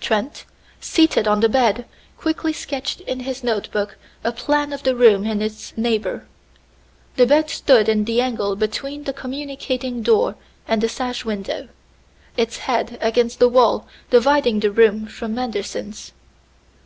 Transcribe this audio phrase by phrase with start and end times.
[0.00, 0.46] Trent,
[0.80, 1.84] seated on the bed,
[2.16, 6.26] quickly sketched in his notebook a plan of the room and its neighbor.
[7.16, 10.36] The bed stood in the angle between the communicating door
[10.66, 11.68] and the sash window,
[12.34, 16.12] its head against the wall dividing the room from Manderson's.